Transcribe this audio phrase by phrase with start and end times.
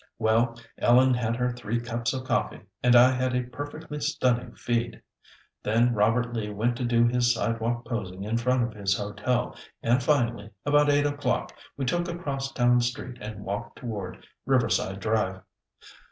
[0.17, 4.99] Well, Ellen had her three cups of coffee, and I had a perfectly stunning feed;
[5.61, 10.01] then Robert Lee went to do his sidewalk posing in front of his hotel, and
[10.01, 15.43] finally, about eight o'clock, we took a cross town street and walked toward Riverside Drive.